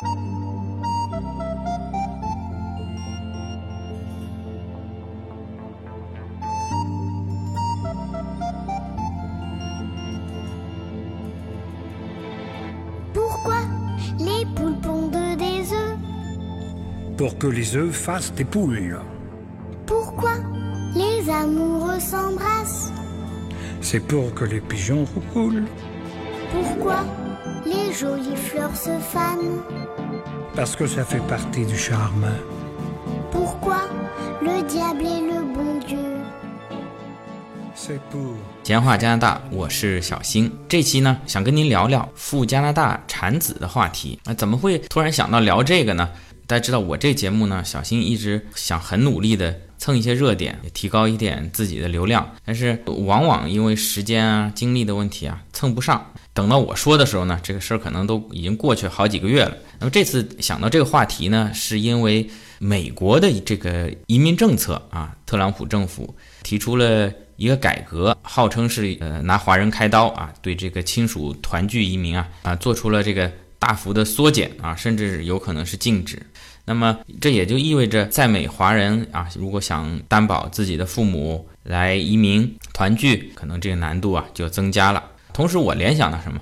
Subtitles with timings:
[0.00, 0.12] Pourquoi
[14.18, 15.98] les poules pondent des œufs?
[17.18, 18.98] Pour que les œufs fassent des poules.
[19.84, 20.32] Pourquoi
[20.94, 22.90] les amoureux s'embrassent?
[23.82, 25.04] C'est pour que les pigeons
[25.34, 25.66] roulent,
[26.52, 27.04] Pourquoi
[27.90, 29.60] les jolies fleurs se fanent
[30.54, 32.26] parce que ça fait partie du charme.
[33.32, 33.78] Pourquoi
[34.40, 35.98] le diable est le bon Dieu
[37.74, 40.52] C'est pour 闲话加拿大，我是小新。
[40.68, 44.20] 这期呢，想跟您聊聊赴加拿大产子的话题。
[44.24, 46.08] 啊，怎么会突然想到聊这个呢？
[46.46, 56.06] 大家知道我这节目呢，小新一直想很努力的蹭一些热点，也提高一点自己的流量，但是往往因为时间啊、精力的问题啊，蹭不上。
[56.32, 59.56] 等到我说的时候呢，这个事儿可能都已经过去好几个月了。
[59.78, 76.22] 那么这次想到这个话题呢，是因为美国的这个移民政策啊，特朗普政府提出了一个改革，号称是呃拿华人开刀啊，对这个亲属团聚移民啊啊做出了这个大幅的缩减啊，甚至有可能是禁止。
[76.70, 85.02] 那么这也就意味着，在美华人啊，如果想担保自己的父母来移民团聚，可能这个难度啊就增加了。
[85.32, 86.40] 同时，我联想到什么？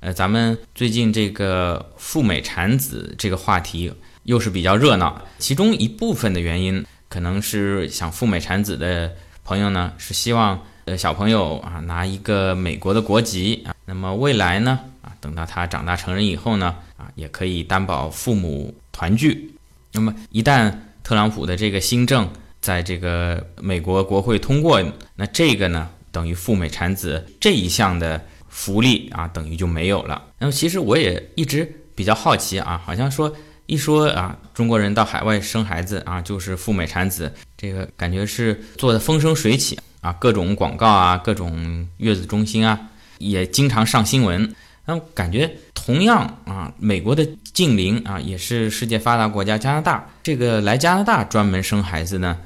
[0.00, 3.90] 呃，咱们最近这个赴美产子这个话题
[4.24, 9.10] 又是比较热闹，其中一部分的原因可能是想赴美产子的
[9.42, 19.50] 朋友呢，是希望呃小朋友啊拿一个美国的国籍啊，那么未来呢啊，等到他长大成人以后呢啊，也可以担保父母团聚。
[19.92, 24.82] 那么一旦特朗普的这个新政在这个美国国会通过，
[25.16, 30.22] 那这个呢等于赴美产子这一项的福利啊，等于就没有了。
[30.38, 33.32] 那么其实我也一直比较好奇啊，好像说
[33.66, 42.78] 一说啊，中国人到海外生孩子啊，就是赴美产子，这个感觉是做的风生水起啊，各种广告啊，各种月子中心啊，
[43.18, 44.54] 也经常上新闻。
[44.90, 52.36] 那感觉同样啊，美国的近邻啊，也是世界发达国家加拿大，这个来加拿大专门生孩子呢，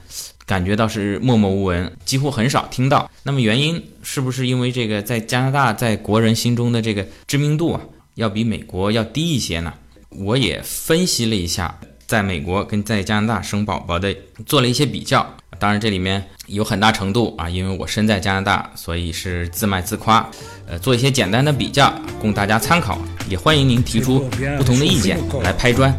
[0.45, 3.11] 感觉倒是默默无闻，几乎很少听到。
[3.23, 7.81] 那么原因是不是因为这个在加拿大在国人心中的这个知名度啊，
[8.17, 9.73] 要比美国要低一些呢？
[10.11, 14.15] 我也分析了一下，在美国跟在加拿大生宝宝的
[14.47, 15.27] 做了一些比较。
[15.59, 20.29] 当然，这里面有很大程度啊，因为我身在加拿大，所以是自卖自夸。
[20.67, 22.99] 呃，做一些简单的比较，供大家参考。
[23.29, 24.29] 也欢迎您提出
[24.59, 25.97] 不同的意见来拍砖。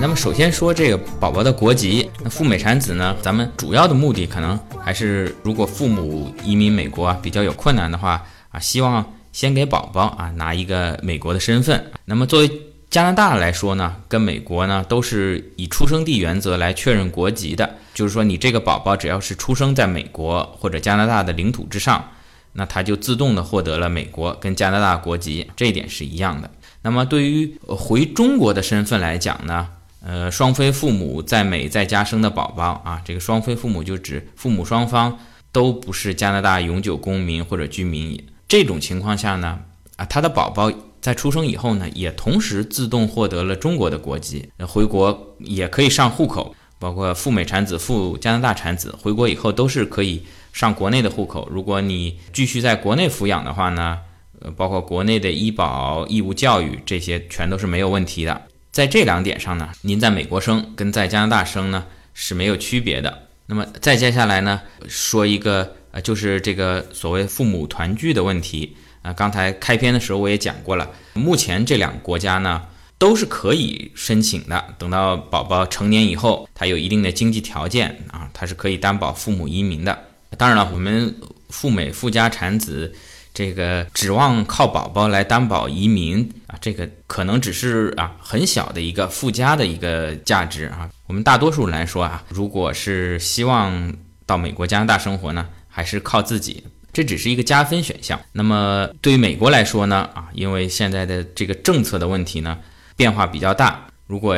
[0.00, 11.90] 那么首先说这个宝宝的国籍，那赴美产子呢，咱们主要的目的可能还是，如果父母移民美国啊比较有困难的话啊，希望先给宝宝啊拿一个美国的身份。
[12.04, 12.50] 那么作为
[12.88, 22.04] 加拿大来说呢，跟美国呢都是以出生地原则来确认国籍的，就是说你这个宝宝只要是出生在美国或者加拿大的领土之上，
[22.52, 26.50] 那他就自动的获得了美国跟加拿大国籍，这一点是一样的。
[26.82, 29.66] 那么对于回中国的身份来讲呢，
[30.08, 35.18] 呃，双非父母在美在家生的宝宝啊，这个双非父母就指父母双方
[35.50, 39.58] 都不是加拿大永久公民或者居民，这种情况下呢，
[39.96, 51.48] 啊，他的宝宝在出生以后呢，也同时自动获得了中国的国籍，回国也可以上户口，包括赴美产子、赴加拿大产子，回国以后都是可以上国内的户口。
[51.50, 53.98] 如果你继续在国内抚养的话呢，
[54.40, 58.42] 呃，包括国内的医保、义务教育这些，全都是没有问题的。
[58.76, 63.22] 在这两点上呢，您在美国生跟在加拿大生呢是没有区别的。
[63.46, 72.62] 那么再接下来呢，说一个呃，就是这个所谓父母团聚的问题啊、刚才开篇的时候我也讲过了，目前这两个国家呢
[72.98, 74.62] 都是可以申请的。
[74.76, 79.98] 等到宝宝成年以后，他有一定的经济条件啊，他是可以担保父母移民的。
[80.36, 81.16] 当然了，我们
[81.48, 82.94] 赴美赴加产子。
[83.36, 90.88] 这个指望靠宝宝来担保移民啊，这个可能只是啊很小的一个附加的一个价值啊。
[91.06, 93.94] 我们大多数人来说啊，如果是希望
[94.24, 98.18] 到美国、加拿大生活呢，还是靠自己，这只是一个加分选项。
[98.32, 102.56] 那么对于美国来说呢，啊，因为现在的这个政策的问题呢，
[102.96, 103.86] 变化比较大。
[104.06, 104.34] 如果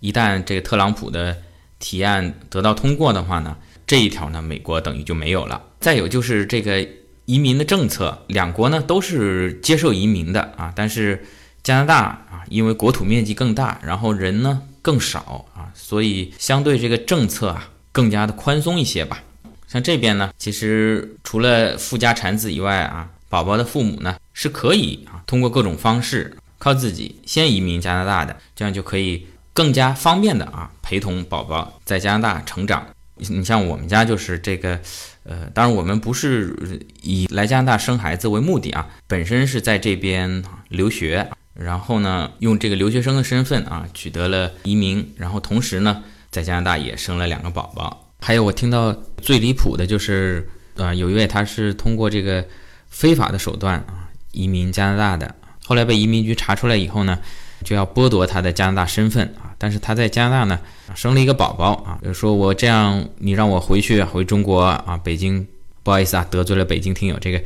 [0.00, 1.36] 一旦这个特朗普的
[1.78, 3.54] 提案得到通过的话呢，
[3.86, 5.62] 这一条呢，美国等于就没有了。
[5.80, 6.88] 再有就是这个。
[7.28, 11.26] 移民的政策，两国呢都是接受移民的啊，但是
[11.62, 19.22] 加拿大啊，因为国土面积更大，然后人呢更少啊，所以相对这个政策啊更加的宽松一些吧。
[19.66, 32.86] 像这边呢，其实除了富家产子以外啊，宝宝的父母呢是可以啊通过各种方式靠自己先移民加拿大的，这样就可以更加方便的啊陪同宝宝在加拿大成长。
[33.20, 34.80] 你像我们家就是这个，
[35.28, 48.10] 呃，当然我们不是以来加拿大生孩子为目的啊，本身是在这边留学，然后呢用这个留学生的身份啊取得了移民，然后同时呢在加拿大也生了两个宝宝。
[48.20, 48.90] 还有我听到
[49.20, 52.44] 最离谱的就是，呃，有一位他是通过这个
[52.88, 55.34] 非法的手段啊移民加拿大的，
[55.66, 57.18] 后来被移民局查出来以后呢，
[57.62, 59.47] 就要剥夺他的加拿大身份啊。
[59.58, 60.58] 但是他在加拿大呢
[60.94, 65.46] 生了一个宝宝啊，就说我这样你让我回去回中国啊，北京
[65.82, 67.42] 不好意思啊，得罪了北京听友，这个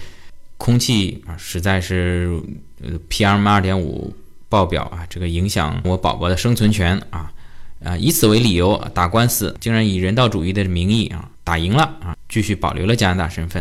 [0.59, 2.41] 空气啊实在是
[2.83, 4.15] 呃 PM 二点五
[4.49, 7.33] 爆表啊，这个影响我宝宝的生存权啊。
[7.85, 13.61] 啊，以此为理由打官司，竟然以人道主义的名义啊打赢了啊，继续保留了加拿大身份。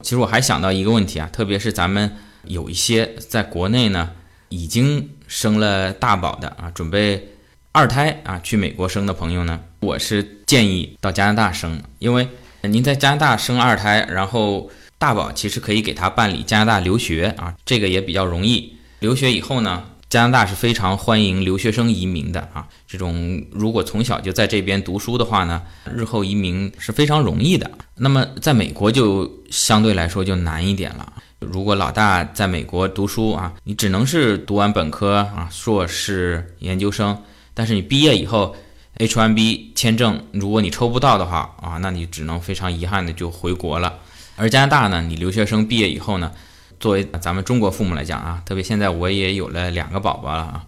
[0.00, 2.10] 其实我还想到一个问题啊，特别是咱们
[2.46, 4.10] 有一些在国内呢
[4.48, 7.24] 已经生了大宝的啊，准备
[7.72, 12.28] 二胎啊去美国生的朋友呢，我是建议到加拿大生，因为
[12.62, 14.68] 您在加拿大生二胎，然后
[14.98, 18.76] 大宝其实可以给他办理加拿大留学啊，这个也比较容易。
[18.98, 19.84] 留学以后呢。
[20.10, 25.62] 加拿大是非常欢迎留学生移民的啊，这种如果从小就在这边读书的话呢，
[25.94, 27.70] 日后移民是非常容易的。
[27.94, 31.12] 那么在美国就相对来说就难一点了。
[31.38, 37.16] 如果老大在美国读书啊，你只能是读完本科啊、硕士、研究生，
[37.54, 38.54] 但是你毕业以后
[38.96, 43.98] ，H1B 签证如果你抽不到的话啊，那你只能非常遗憾的就回国了。
[44.36, 46.32] 而加拿大呢，你留学生毕业以后呢？
[46.78, 50.64] 作为咱们中国父母来讲啊，特别现在我也有了两个宝宝了啊，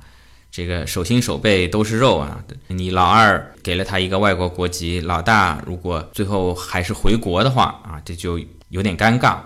[0.51, 2.45] 这个手心手背都是肉啊。
[2.67, 8.39] 你老二给了他一个外国国籍，老大如果最后还是回国的话啊，这就
[8.69, 9.39] 有点尴尬。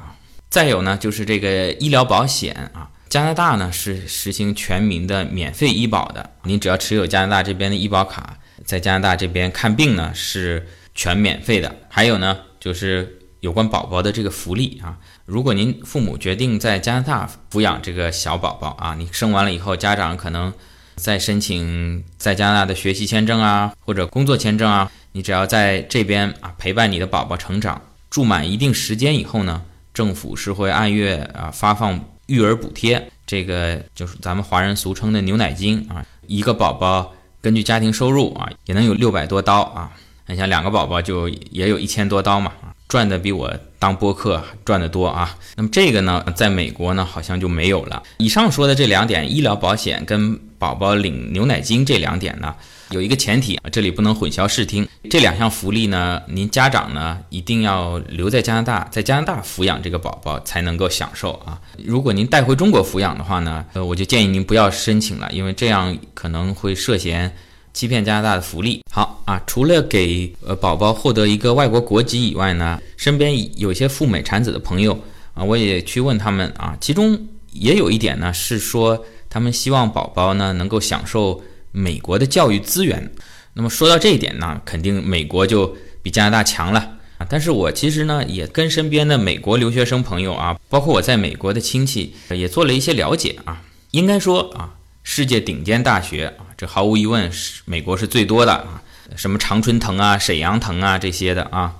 [0.50, 11.74] 再有呢，就是这个医疗保险啊，加拿大呢是实行全民的免费医保的，您只要持有加拿大这边的医保卡，在加拿大这边看病呢是全免费的。
[11.88, 14.98] 还有呢，就是有关宝宝的这个福利啊。
[15.24, 20.52] 如果您父母决定在加拿大抚养这个小宝宝啊，你生完了以后，家长可能
[20.96, 27.80] 再申请在加拿大的学习签证啊，或者工作签证啊，你只要在这边啊陪伴你的宝宝成长，
[28.10, 29.62] 住满一定时间以后呢，
[29.94, 39.92] 政府是会按月啊发放育儿补贴，这个就是咱们华人俗称的牛奶金啊，一个宝宝根据家庭收入啊，也能有六百多刀啊，
[40.26, 42.52] 你像两个宝宝就也有一千多刀嘛。
[42.88, 45.36] 赚的比我当播客赚的多啊！
[45.56, 48.00] 那么这个呢，在美国呢，好像就没有了。
[48.18, 52.54] 以上说的这两点，医疗保险跟宝宝领牛奶金这两点呢，
[52.90, 54.86] 有一个前提啊，这里不能混淆视听。
[55.10, 61.60] 这两项福利呢，您家长呢一定要留在加拿大，在加拿大抚养这个宝宝才能够享受啊。
[61.84, 67.34] 如果您带回中国抚养的话呢，呃，我就建议您不要申请了，因为这样可能会涉嫌。
[67.76, 69.38] 欺骗加拿大的福利，好啊！
[69.46, 74.98] 除了给呃宝宝获得一个外国国籍以外呢，身边有些赴美产子的朋友
[75.34, 83.12] 啊，我也去问他们啊，其中也有一点呢是说，他们希望宝宝呢能够享受美国的教育资源。
[83.52, 86.80] 那么说到这一点呢，肯定美国就比加拿大强了
[87.18, 87.26] 啊！
[87.28, 94.72] 但是我其实呢也跟身边的美国留学生朋友啊，包括我在美国的亲戚也做了一些了解啊，应该说啊。
[95.08, 98.82] 世界顶尖大学啊，这毫无疑问是美国是最多的啊，
[99.14, 101.76] 什么常春藤啊、沈阳藤啊这些的啊，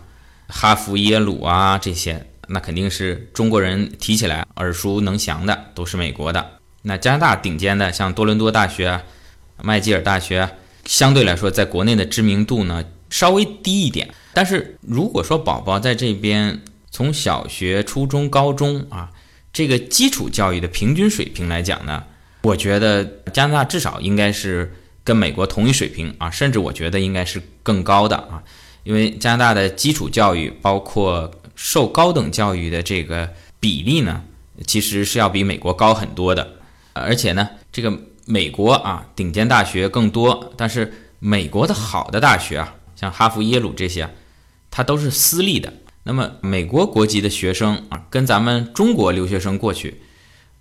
[0.46, 6.52] 哈佛、耶鲁啊这些，那肯定是中国人提起来耳熟能详的，都是美国的。
[6.82, 9.02] 那加拿大顶尖的，像多伦多大学、
[9.60, 10.48] 麦吉尔大学，
[10.84, 14.08] 相对来说在国内的知名度呢稍微低一点。
[14.32, 19.10] 但是如果说宝宝在这边从小学、初中、高中啊，
[19.52, 22.04] 这个基础教育的平均水平来讲呢？
[22.46, 24.72] 我觉得加拿大至少应该是
[25.02, 28.40] 跟美国同一水平啊，甚至我觉得应该是更高的啊，
[28.84, 34.22] 因为加拿大的基础教育包括受高等教育的这个比例呢，
[34.64, 36.48] 其实是要比美国高很多的，
[36.92, 37.92] 而且呢，这个
[38.26, 44.08] 美国啊顶尖大学更多，但是美国的好的大学啊，像哈佛、耶鲁这些，
[44.70, 45.72] 它都是私立的。
[46.04, 50.00] 那么美国国籍的学生啊，跟咱们中国留学生过去。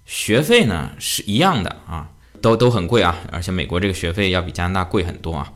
[0.06, 2.10] 学费呢是一样的啊，
[2.42, 5.52] 都都很贵啊，而且美国这个学费要比加拿大贵很多啊。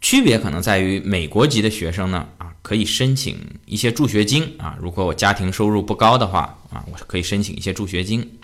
[0.00, 4.76] 区别可能在于美国籍的学生呢啊，可以申请一些助学金啊。
[4.78, 8.38] 如果我家庭收入不高的话啊，我是可以申请一些助学金。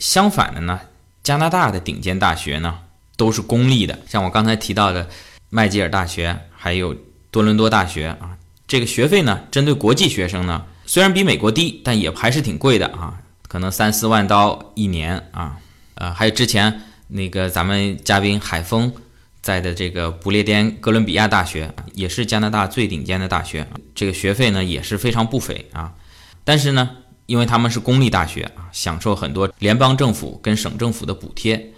[0.00, 0.80] 相反的呢，
[1.22, 2.80] 加拿大的顶尖大学呢
[3.16, 5.08] 都是公立的，像我刚才提到的
[5.50, 6.92] 麦吉尔大学，还有
[7.30, 13.22] 多伦多大学啊，这个学费呢，针对国际学生呢，虽然比美国低，但也还是挺贵的啊，
[13.54, 15.60] 可能三四万刀一年啊。
[15.94, 18.92] 呃，还有之前那个咱们嘉宾海峰
[19.40, 25.94] 在的这个不列颠哥伦比亚大学，也是加拿大最顶尖的大学，这个学费呢也是非常不菲啊。
[26.42, 26.96] 但是呢，
[27.26, 31.72] 因为他们是公立大学啊，享受很多联邦政府跟省政府的补贴，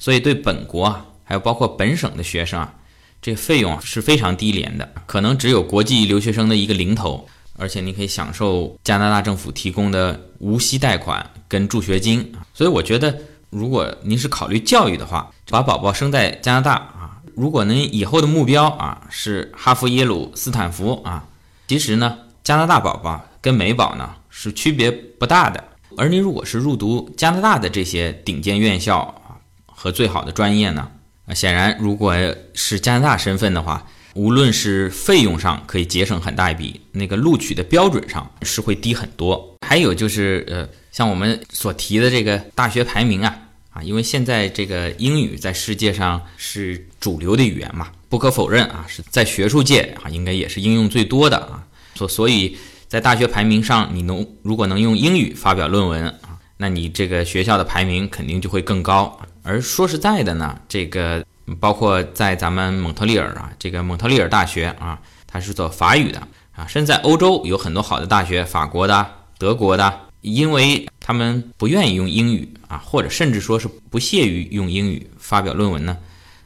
[0.00, 2.74] 所以对本国啊，还有包括本省的学生啊。
[3.20, 13.16] 这费用是非常低廉的，可能只有国际留学生的一个零头，而且你可以享受加拿大政府提供的无息贷款跟助学金所以我觉得，
[13.48, 21.24] 如果您是考虑教育的话，把宝宝生在加拿大啊，如果您以后的目标啊是哈佛、耶鲁、斯坦福啊，
[21.68, 25.62] 其实呢，加拿大宝宝跟美宝呢是区别不大的。
[25.96, 30.90] 而您如果是入读加拿大的这些顶尖院校啊和最好的专业呢？
[31.26, 32.16] 啊，显然，如果
[32.52, 39.56] 是加拿大身份的话，无论是费用上可以节省很大一笔，那个录取的标准上是会低很多。
[39.66, 43.34] 还有就是，呃，像我们所提的这个大学排名啊，
[43.70, 51.66] 啊，因为现在这个英语在世界上是主流的语言嘛，不可否认啊，是在学术界啊，应该也是应用最多的啊。
[51.94, 52.56] 所所以，
[52.88, 59.18] 在大学排名上，你能如果能用英语发表论文啊，那你这个学校的排名肯定就会更高。
[59.42, 61.24] 而说实在的呢，这个
[61.58, 66.20] 包括在咱们蒙特利尔啊，这个蒙特利尔大学啊，它是做法语的
[66.54, 69.06] 啊，甚至在欧洲有很多好的大学，法国的、
[69.38, 75.96] 德国的，因为他们不愿意用英语啊，或者甚至说是不屑于用英语发表论文呢，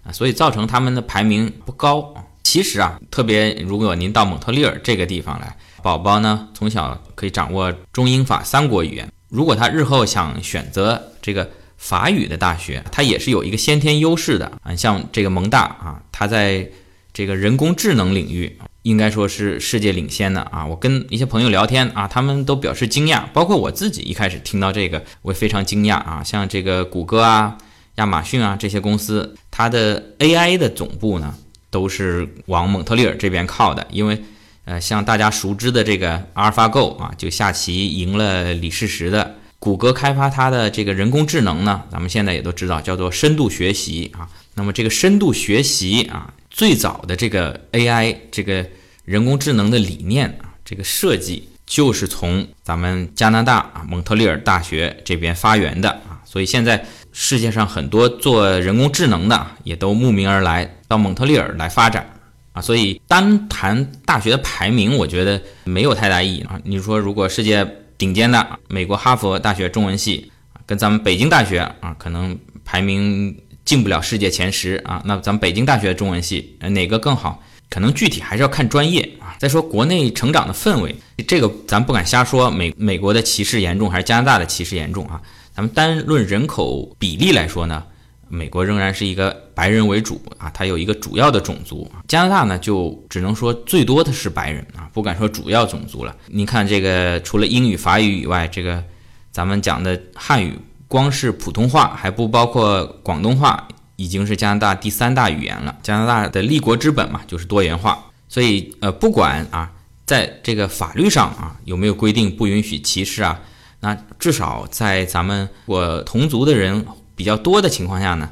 [0.03, 2.15] 啊，所以造成他们的排名不高。
[2.43, 11.51] 其实啊，特别如果您到蒙特利尔这个地方来，宝宝呢从小可以掌握中英法三国语言，如果他日后想选择这个。
[11.77, 16.69] 法语的大学，它也是有一个先天优势的啊，像这个蒙大啊，它在
[17.13, 20.67] 这个人工智能领域应该说是世界领先的啊。
[20.67, 26.23] 我跟一些朋友聊天啊，他们都表示惊讶，包括我自己一开始听到这个，我也非常惊讶啊。
[26.25, 27.57] 像这个谷歌啊、
[27.97, 31.35] 亚马逊啊这些公司，它的 AI 的总部呢，
[31.71, 34.23] 都是往蒙特利尔这边靠的，因为
[34.65, 39.37] 呃，像大家熟知的这个阿尔法 Go 啊，就下棋赢了李世石的。
[39.67, 44.29] 谷歌开发它的这个人工智能呢，咱们现在也都知道叫做深度学习啊。
[44.55, 48.65] 那么这个深度学习啊，最早的这个 AI 这个
[49.05, 56.23] 人工智能的理念啊，这个设计就是从咱们加拿大啊蒙特利尔大学这边发源的啊。
[56.25, 62.09] 所以现在世界上很多做人工智能的也都慕名而来到蒙特利尔来发展
[62.53, 62.63] 啊。
[62.63, 66.61] 所以单谈大学的排名，我觉得没有太大意义啊。
[66.65, 67.67] 你说如果世界
[67.99, 70.31] 顶尖的美国哈佛大学中文系
[70.65, 75.03] 跟咱们北京大学啊，可能排名进不了世界前十啊。
[75.05, 77.43] 那咱们北京大学中文系哪个更好？
[77.69, 79.35] 可能具体还是要看专业啊。
[79.39, 80.95] 再说国内成长的氛围，
[81.27, 82.51] 这个咱不敢瞎说。
[82.51, 85.21] 美美国的歧视严重还是加拿大的歧视严重啊？
[85.55, 87.83] 咱们单论人口比例来说呢？
[88.29, 91.89] 美国仍然是一个白人为主啊，它有一个主要的种族。
[92.09, 96.15] 加拿大呢，就只能说最多的是白人啊，不敢说主要种族了。
[96.27, 98.83] 你看这个，除了英语、法语以外，这个
[99.31, 105.77] 咱们讲的汉语，光是普通话还不包括广东话，已经是加拿大第三大语言了。
[105.83, 108.05] 加拿大的立国之本嘛，就是多元化。
[108.29, 109.71] 所以呃，不管啊，
[110.05, 113.41] 在这个法律上啊，有没有规定不允许歧视啊，
[113.79, 116.85] 那至少在咱们我同族的人。
[117.17, 118.31] 比较多的情况下呢，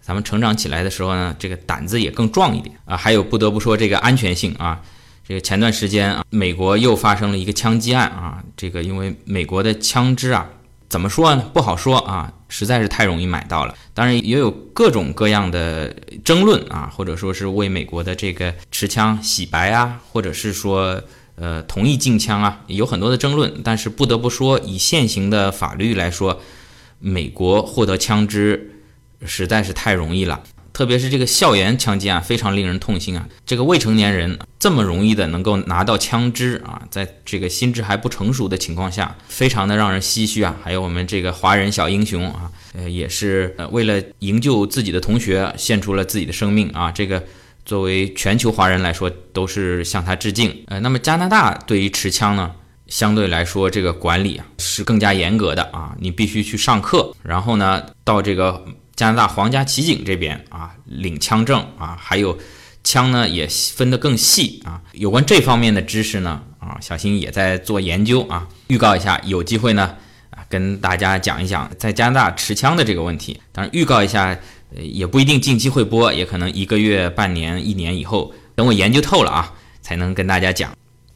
[0.00, 2.96] 咱们成长起来的时候呢，这个胆子也更壮一点啊。
[2.96, 4.80] 还有不得不说这个安全性啊，
[5.28, 8.42] 这个前段时间啊，美国又发生了一个枪击案啊。
[8.56, 10.48] 这个因为美国的枪支啊，
[10.88, 11.44] 怎么说呢？
[11.52, 13.74] 不好说啊，实在是太容易买到了。
[13.94, 21.00] 当然也有各种各样的争论啊，或者说是为美国的这个持枪洗白啊，或者是说
[21.34, 23.60] 呃同意禁枪啊，有很多的争论。
[23.62, 26.40] 但是不得不说，以现行的法律来说。
[27.02, 28.70] 美国获得枪支
[29.26, 30.40] 实在是太容易了，
[30.72, 33.28] 特别是这个校园枪击案非常令人痛心啊！
[33.44, 40.56] 这个未成年人这么容易的能够拿到枪支啊，在这个心智还不成熟的情况下，非常的让人唏嘘啊！
[40.62, 46.92] 还有我们这个华人小英雄啊，呃，也是呃为了营救自己的同学，献出了自己的生命啊！
[46.92, 47.22] 这个
[47.64, 50.64] 作为全球华人来说，都是向他致敬。
[50.68, 52.52] 呃，那么加拿大对于持枪呢？
[52.92, 58.62] 相对来说，这个管理啊是更加严格的啊，你必须去上课，然后呢，到这个
[58.94, 62.38] 加拿大皇家骑警这边啊领枪证啊，还有
[62.84, 64.78] 枪呢也分得更细啊。
[64.92, 68.46] 有关这方面的知识呢啊，小新也在做研究啊。
[68.66, 69.96] 预告一下，有机会呢
[70.28, 73.40] 啊跟大家讲一讲在加拿大持枪的这个问题。
[73.52, 74.38] 当然，预告一下，
[74.76, 80.70] 也不一定近期会播，也可能一个月、半年、一年以后，等我研究透了啊，才能跟大家讲。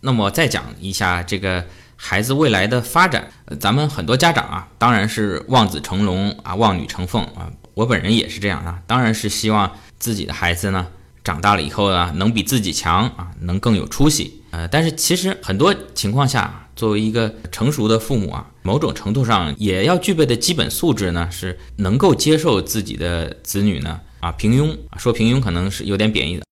[0.06, 1.64] 那么再讲一下这个
[1.96, 7.50] 孩子未来的发展，咱们很多家长啊，当然是望子成龙啊，望女成凤啊。
[7.74, 10.86] 我本人也是这样啊，当然是希望自己的孩子呢
[11.24, 14.44] 长大了以后呢，能比自己强啊，能更有出息。
[14.52, 26.44] 呃，但是其实很多情况下，作为一个成熟的父母啊，某种程度上也要具备的基本素质呢，是能够接受自己的子女呢啊平庸啊，说平庸可能是有点贬义的，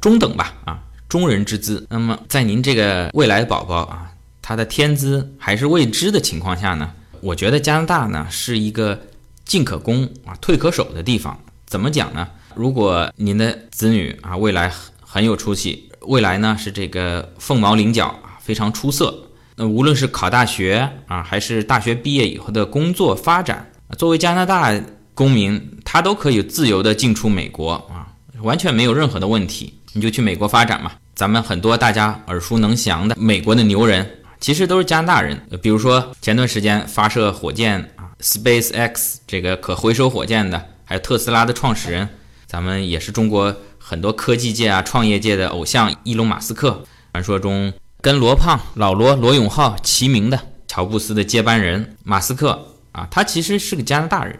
[0.00, 1.86] 中等吧啊，中人之资。
[1.90, 6.90] 那么在您这个未来宝宝啊，他的天资还是未知的情况下呢，
[7.20, 8.98] 我觉得加拿大呢是一个。
[9.44, 12.28] 进可攻啊，退可守的地方，怎么讲呢？
[12.54, 19.12] 如果您的子女啊未来很很有出息，未来呢是这个凤毛麟角啊，非常出色。
[19.56, 24.72] 那无论是考大学啊，还是大学毕业以后的工作发展，作为加拿大
[25.12, 29.74] 公民，他都可以自由的进出美国啊，完全没有任何的问题。
[29.92, 30.92] 你就去美国发展嘛。
[31.14, 35.40] 咱们很多大家耳熟能详的美国的牛人，其实都是加拿大人。
[35.62, 38.10] 比如说前段时间发射火箭啊。
[38.20, 42.08] Space X 这个可回收火箭的，还有特斯拉的创始人，
[42.46, 50.38] 咱们也是中国很多科技界啊、创业界的偶像伊隆马斯克，传说中跟罗胖、老罗、罗永浩齐名的
[50.68, 54.38] 乔布斯的接班人马斯克啊，他其实是个加拿大人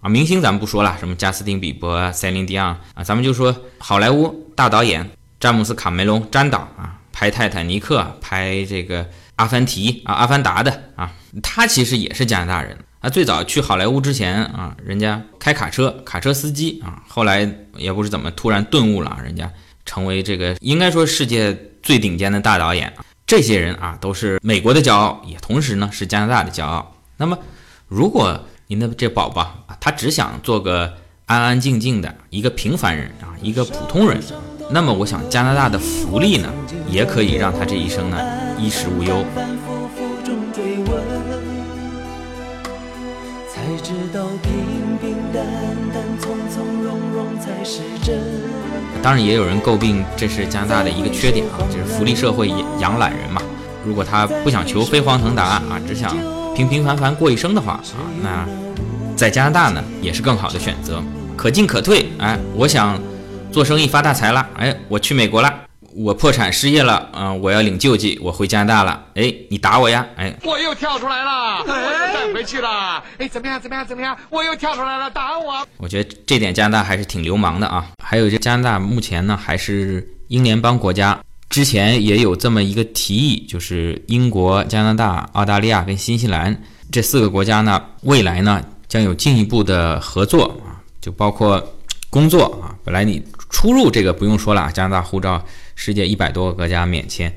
[0.00, 0.08] 啊。
[0.08, 5.08] 明星咱们不说了，什么加斯汀比伯、塞琳迪昂啊，咱们就说好莱坞大导演
[5.40, 11.10] 詹姆斯卡梅隆詹导啊，拍泰坦尼克、拍这个阿凡提啊、阿凡达的啊，
[11.42, 12.76] 他其实也是加拿大人。
[13.00, 19.50] 啊，最早去好莱坞之前啊，人家开卡车，卡车司机啊，后来也不知怎么突然顿悟了，人家
[19.86, 22.92] 成为这个应该说世界最顶尖的大导演。
[23.26, 26.94] 这些人啊，都是美国的骄傲，也同时呢是加拿大的骄傲。
[27.16, 27.38] 那么，
[27.88, 30.92] 如果您的这宝宝啊，他只想做个
[31.24, 34.20] 安安静静的一个平凡人啊，一个普通人，
[34.72, 36.48] 那么我想加拿大的福利呢，
[36.88, 38.16] 也可以让他这一生呢
[38.58, 39.24] 衣食无忧。
[43.82, 45.44] 知道平平淡
[45.92, 48.18] 淡、从从容容才是真。
[49.02, 53.42] 当然，也有人诟病这是加拿大的一个缺点啊，就是福利社会养懒人嘛。
[53.84, 56.14] 如果他不想求飞黄腾达啊，只想
[56.54, 58.46] 平平凡凡过一生的话啊，那
[59.16, 61.02] 在加拿大呢也是更好的选择，
[61.36, 62.10] 可进可退。
[62.18, 62.96] 哎，我想
[63.50, 65.52] 做生意发大财了，哎，我去美国了。
[65.92, 69.04] 我破产失业了，嗯，我要领救济，我回加拿大了。
[69.16, 70.06] 哎，你打我呀？
[70.16, 73.02] 哎，我又跳出来了，我又再回去了。
[73.18, 73.60] 哎，怎么样？
[73.60, 73.84] 怎么样？
[73.84, 74.16] 怎么样？
[74.30, 75.66] 我又跳出来了，打我！
[75.78, 77.84] 我觉得这点加拿大还是挺流氓的啊。
[78.04, 86.56] 还有，这加拿大目前呢还是英联邦国家，之前也有这么一个提议，就是英国、加拿大、澳大利亚跟新西兰
[86.92, 91.60] 这四个国家呢，未来呢将有进一步的合作啊，就包括
[92.08, 92.70] 工作啊。
[92.84, 95.44] 本来你出入这个不用说了，加拿大护照。
[95.76, 97.32] 世界一百多个国家免签，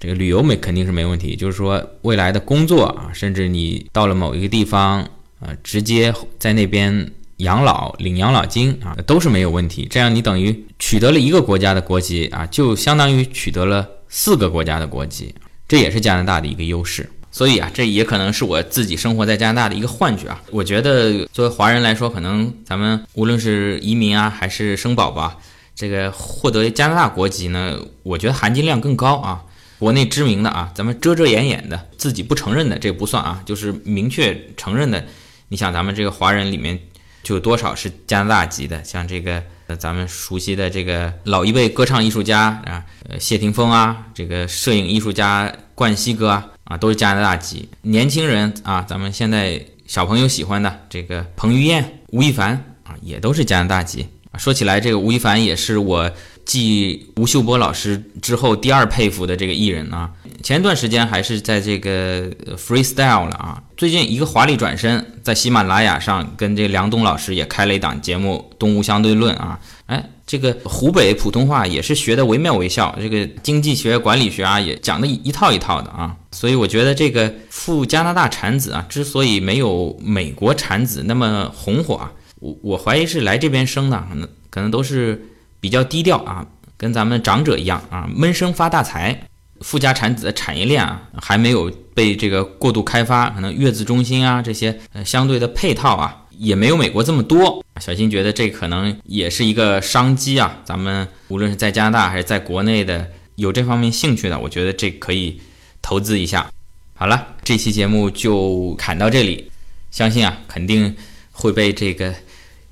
[0.00, 1.36] 这个旅游没肯定是没问题。
[1.36, 5.02] 就是说，未来的工作啊，甚至你到了某一个地方
[5.40, 9.86] 啊，直接在那边养老领养老金啊，都是没有问题。
[9.90, 15.34] 这样你等于取得了一个国家的国籍啊，就相当于取得了四个国家的国籍，
[15.68, 17.06] 这也是加拿大的一个优势。
[17.30, 20.42] 所以啊，这也可能是我自己生活在加拿大的一个幻觉啊。
[20.50, 25.38] 我觉得作为华人来说，可能咱们无论是移民啊，还是生宝宝。
[25.74, 29.44] 这个获得加拿大国籍呢，我觉得含金量更高啊。
[29.78, 35.04] 国内知名的啊，咱们遮遮掩掩的，自己不承认的这不算啊，就是明确承认的。
[35.48, 36.78] 你想咱们这个华人里面
[37.24, 38.84] 就有多少是加拿大籍的？
[38.84, 47.68] 像这个呃咱们熟悉的这个老一辈歌唱艺术家啊，呃谢霆锋啊，这个摄影艺术家冠希哥啊，啊都是加拿大籍。
[47.82, 52.52] 年轻人啊，咱们现在小朋友喜欢的这个彭于晏、吴亦凡
[52.84, 54.06] 啊，也都是加拿大籍。
[54.38, 56.10] 说起来，这个吴亦凡也是我
[56.44, 60.10] 继吴秀波老师之后第二佩服的这个艺人啊。
[60.42, 63.62] 前一段时间还是在这个 freestyle 了啊。
[63.76, 69.60] 最近一个华丽转身，在喜马拉雅上跟这梁冬老师也开了一档节目《东吴相对论》啊。
[69.86, 76.16] 哎，这个湖北普通话也是学的惟妙惟肖，这个经济学、管理学啊也讲的一套一套的啊。
[76.32, 82.10] 所以我觉得这个赴加拿大产子啊，之所以没有美国产子那么红火啊。
[82.42, 85.28] 我我怀疑是来这边生的，可能可能都是
[85.60, 86.44] 比较低调啊，
[86.76, 89.28] 跟咱们长者一样啊，闷声发大财。
[89.60, 97.64] 富家产子的产业链啊，还没有被这个过度开发，可能月子中心啊这些呃相对的配套啊，也没有美国这么多。
[97.80, 105.40] 小新觉得这可能也是一个商机啊，咱们无论是在加拿大还是在国内的有这方面兴趣的，我觉得这可以
[105.80, 106.50] 投资一下。
[106.94, 109.48] 好了，这期节目就侃到这里，
[109.92, 110.92] 相信啊肯定
[111.30, 112.12] 会被这个。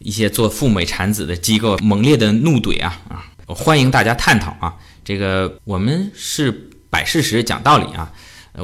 [0.01, 3.25] 一些做赴美产子的机构猛烈的怒怼啊啊！
[3.47, 4.75] 欢迎大家探讨啊！
[5.05, 8.13] 这个我们是摆事实、讲道理啊。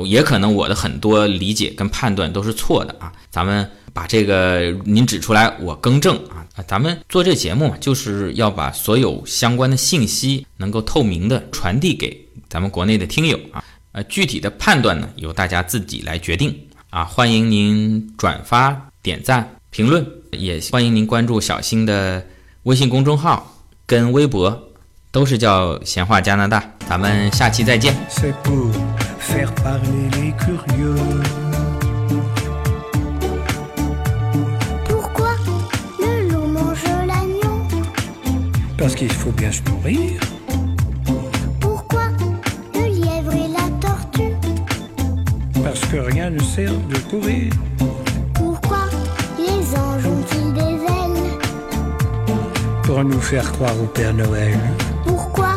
[0.05, 3.13] 也可能我的很多理解跟判断都是错的啊。
[3.31, 6.45] 咱们把这个您指出来，我更正啊。
[6.67, 13.63] 咱们做这节目就是要把所有相关的信息能够透明的传递给咱们国内的听友啊。
[13.93, 16.59] 呃，具体的判断呢，由大家自己来决定
[16.91, 17.05] 啊。
[17.05, 22.25] 欢迎您转发、点赞、评论，也欢迎您关注小新的
[22.63, 24.71] 微信公众号跟微博。
[25.13, 27.95] 都是叫闲话加拿大，咱们下期再见。
[28.09, 28.71] C'est pour
[29.21, 30.97] faire parler les curieux.
[34.89, 35.37] Pourquoi
[35.99, 37.61] le loup mange l'agneau
[38.79, 40.19] Parce qu'il faut bien se nourrir.
[41.61, 42.09] Pourquoi
[42.73, 44.35] le lièvre et la tortue
[45.63, 47.53] Parce que rien ne sert de courir.
[52.87, 54.57] Pour nous faire croire au Père Noël.
[55.05, 55.55] Pourquoi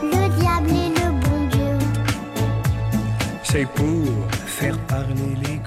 [0.00, 1.76] le diable est le bon Dieu?
[3.42, 4.06] C'est pour
[4.46, 5.57] faire parler les.